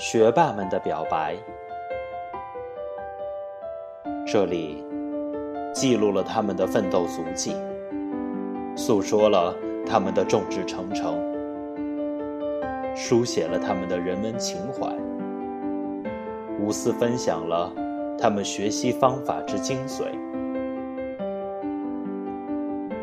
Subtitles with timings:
[0.00, 1.36] 学霸们的表白。
[4.26, 4.82] 这里
[5.74, 7.54] 记录了他们的奋斗足迹，
[8.74, 9.54] 诉说了
[9.86, 11.18] 他们的众志成城，
[12.96, 14.90] 书写了他们的人文情怀，
[16.58, 17.70] 无私分享了
[18.18, 20.04] 他们学习方法之精髓。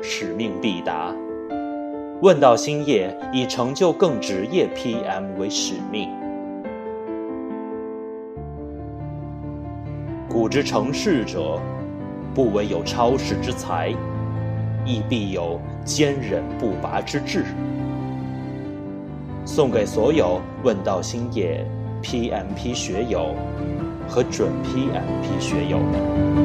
[0.00, 1.14] 使命必达，
[2.22, 6.08] 问道兴业以成就更职业 PM 为使命。
[10.28, 11.58] 古之成事者，
[12.34, 13.88] 不惟有超世之才，
[14.84, 17.46] 亦必有坚忍不拔之志。
[19.46, 21.64] 送给所有问道兴业
[22.02, 23.34] PMP 学友
[24.06, 26.37] 和准 PMP 学友们。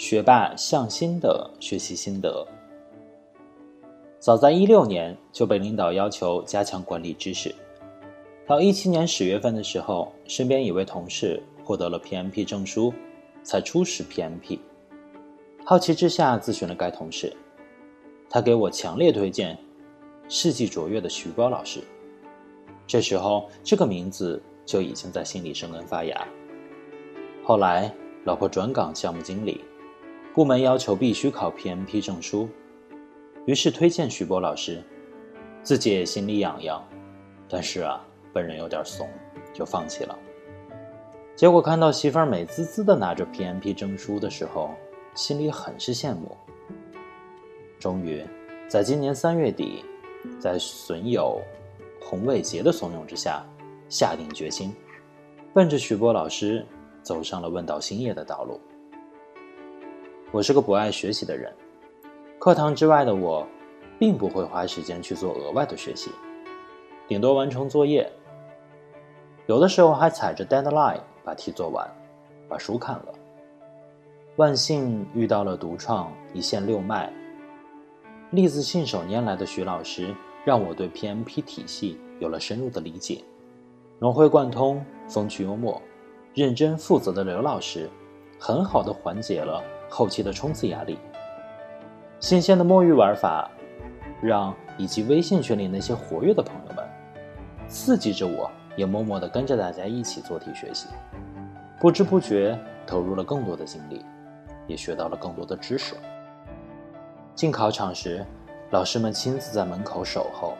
[0.00, 2.46] 学霸向心的学习心得。
[4.18, 7.54] 早在一六年就被领导要求加强管理知识，
[8.46, 12.94] 到一七年十月份的时候，身边一位同事获得了 PMP 证书，
[13.42, 14.58] 才初识 PMP。
[15.66, 17.30] 好奇之下咨询了该同事，
[18.30, 19.58] 他给我强烈推荐
[20.30, 21.78] 世纪卓越的徐波老师。
[22.86, 26.26] 这时候这个名字就已经在心里生根发芽。
[27.44, 29.60] 后来老婆转岗项目经理。
[30.32, 32.48] 部门要求必须考 PMP 证书，
[33.46, 34.80] 于是推荐徐波老师，
[35.62, 36.82] 自己也心里痒痒，
[37.48, 39.08] 但是啊，本人有点怂，
[39.52, 40.16] 就放弃了。
[41.34, 44.70] 结果看到媳妇儿美滋滋的拿着 PMP 证书的时候，
[45.16, 46.36] 心里很是羡慕。
[47.80, 48.24] 终于，
[48.68, 49.84] 在今年三月底，
[50.38, 51.40] 在损友
[52.00, 53.44] 洪伟杰的怂恿之下，
[53.88, 54.72] 下定决心，
[55.52, 56.64] 奔着徐波老师
[57.02, 58.60] 走上了问道兴业的道路。
[60.32, 61.52] 我是个不爱学习的人，
[62.38, 63.44] 课堂之外的我，
[63.98, 66.12] 并不会花时间去做额外的学习，
[67.08, 68.08] 顶多完成作业。
[69.46, 71.84] 有的时候还踩着 deadline 把题做完，
[72.48, 73.06] 把书看了。
[74.36, 77.12] 万幸遇到了独创一线六脉，
[78.30, 80.14] 例子信手拈来的徐老师，
[80.44, 83.20] 让我对 PMP 体系有了深入的理解。
[83.98, 85.82] 融会贯通、风趣幽默、
[86.34, 87.90] 认真负责的刘老师，
[88.38, 89.60] 很好的缓解了。
[89.90, 90.98] 后期的冲刺压力，
[92.20, 93.50] 新鲜的摸鱼玩法，
[94.22, 96.88] 让以及微信群里那些活跃的朋友们，
[97.68, 100.86] 刺激着我，也默默的跟着大家一起做题学习，
[101.80, 102.56] 不知不觉
[102.86, 104.04] 投入了更多的精力，
[104.68, 105.96] 也学到了更多的知识。
[107.34, 108.24] 进考场时，
[108.70, 110.54] 老师们亲自在门口守候，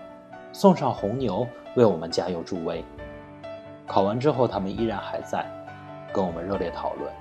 [0.53, 2.85] 送上红牛为我们加油助威。
[3.87, 5.47] 考完之后，他们依然还在，
[6.13, 7.13] 跟我们热烈讨论。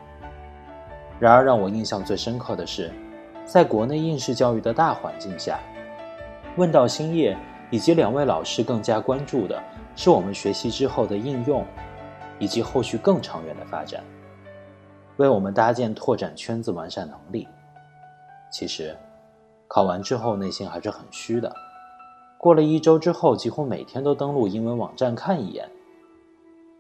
[1.20, 2.92] 然而，让我印象最深刻的是，
[3.46, 5.60] 在国内应试教育的大环境下，
[6.56, 7.38] 问道兴业
[7.70, 9.62] 以及两位老师更加关注的
[9.98, 11.66] 是我们学习之后的应用，
[12.40, 14.02] 以及后续更长远的发展，
[15.18, 17.46] 为我们搭建拓展圈子、完善能力。
[18.50, 18.96] 其实，
[19.68, 21.54] 考完之后内心还是很虚的。
[22.38, 25.70] 过了一周之后，几乎每天都登录英文网站看一眼，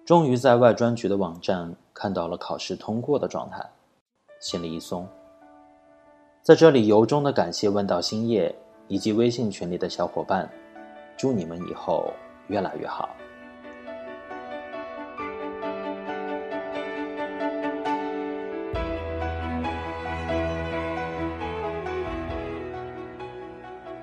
[0.06, 3.62] 终于在外专局的网站看到了考试通过的状态。
[4.40, 5.06] 心里一松，
[6.42, 8.56] 在这里由衷的感谢问道星夜
[8.88, 10.50] 以及微信群里的小伙伴，
[11.18, 12.14] 祝你们以后
[12.48, 13.10] 越来越好。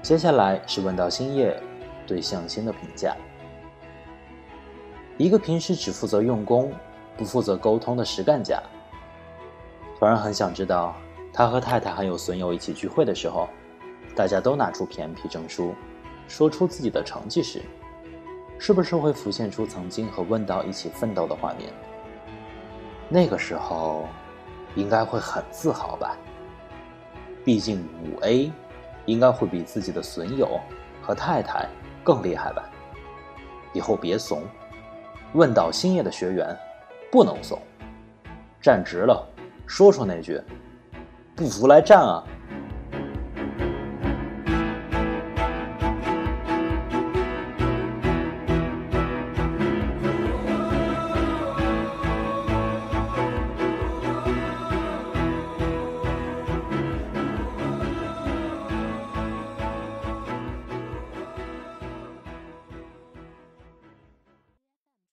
[0.02, 1.58] 接下来是问道星夜
[2.06, 3.16] 对向心的评价：
[5.16, 6.70] 一个平时只负责用功、
[7.16, 8.62] 不负责沟通的实干家。
[9.98, 10.94] 突然很想知道，
[11.32, 13.48] 他和太太还有损友一起聚会的时候，
[14.14, 15.74] 大家都拿出 PMP 证书，
[16.28, 17.62] 说出自己的成绩时，
[18.58, 21.72] 是不是会浮现出曾经和问道一起奋斗的画面？
[23.08, 24.06] 那个时候，
[24.74, 26.14] 应该会很自豪吧？
[27.42, 28.52] 毕竟五 A，
[29.06, 30.60] 应该会比自己的损友
[31.00, 31.66] 和太太
[32.04, 32.68] 更厉害吧？
[33.72, 34.42] 以后别怂，
[35.32, 36.54] 问道兴业的学员
[37.10, 37.58] 不能怂，
[38.60, 39.26] 站直了。
[39.66, 40.40] 说出那句
[41.34, 42.22] “不服来战啊”，